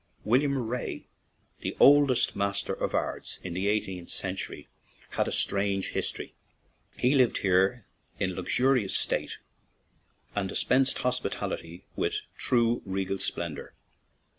Will 0.23 0.41
iam 0.41 0.57
Wray, 0.57 1.05
the 1.59 1.77
old 1.79 2.11
master 2.35 2.73
of 2.73 2.95
Ards 2.95 3.39
in 3.43 3.53
the 3.53 3.67
eighteenth 3.67 4.09
century, 4.09 4.67
had 5.11 5.27
a 5.27 5.31
strange 5.31 5.89
history. 5.91 6.33
He 6.97 7.13
lived 7.13 7.37
here 7.45 7.85
in 8.19 8.33
luxurious 8.33 8.95
state 8.97 9.37
and 10.35 10.49
"dis 10.49 10.63
pensed 10.63 10.97
hospitality 10.97 11.83
with 11.95 12.21
true 12.35 12.81
regal 12.83 13.19
splen 13.19 13.53
dor." 13.53 13.75